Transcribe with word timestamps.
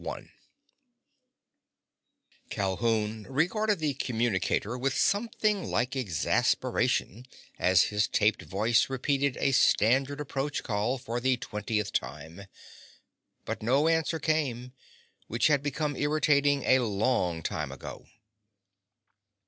I 0.03 0.31
Calhoun 2.49 3.27
regarded 3.29 3.77
the 3.77 3.93
communicator 3.93 4.75
with 4.75 4.95
something 4.97 5.63
like 5.65 5.95
exasperation 5.95 7.27
as 7.59 7.83
his 7.83 8.07
taped 8.07 8.41
voice 8.41 8.89
repeated 8.89 9.37
a 9.37 9.51
standard 9.51 10.19
approach 10.19 10.63
call 10.63 10.97
for 10.97 11.19
the 11.19 11.37
twentieth 11.37 11.93
time. 11.93 12.47
But 13.45 13.61
no 13.61 13.87
answer 13.87 14.17
came, 14.17 14.73
which 15.27 15.45
had 15.45 15.61
become 15.61 15.95
irritating 15.95 16.63
a 16.63 16.79
long 16.79 17.43
time 17.43 17.71
ago. 17.71 18.07